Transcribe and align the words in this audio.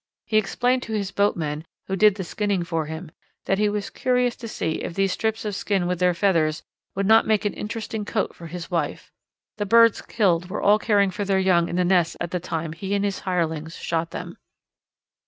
He 0.25 0.37
explained 0.37 0.81
to 0.81 0.93
his 0.93 1.11
boatmen, 1.11 1.63
who 1.85 1.95
did 1.95 2.15
the 2.15 2.23
skinning 2.23 2.63
for 2.63 2.87
him, 2.87 3.11
that 3.45 3.59
he 3.59 3.69
was 3.69 3.91
curious 3.91 4.35
to 4.37 4.47
see 4.47 4.81
if 4.81 4.95
these 4.95 5.11
strips 5.11 5.45
of 5.45 5.53
skin 5.55 5.85
with 5.85 5.99
their 5.99 6.15
feathers 6.15 6.63
would 6.95 7.05
not 7.05 7.27
make 7.27 7.45
an 7.45 7.53
interesting 7.53 8.03
coat 8.03 8.33
for 8.35 8.47
his 8.47 8.71
wife. 8.71 9.11
The 9.57 9.67
birds 9.67 10.01
killed 10.01 10.49
were 10.49 10.59
all 10.59 10.79
caring 10.79 11.11
for 11.11 11.23
their 11.23 11.37
young 11.37 11.69
in 11.69 11.75
the 11.75 11.85
nests 11.85 12.17
at 12.19 12.31
the 12.31 12.39
time 12.39 12.73
he 12.73 12.95
and 12.95 13.05
his 13.05 13.19
hirelings 13.19 13.75
shot 13.75 14.09
them. 14.09 14.37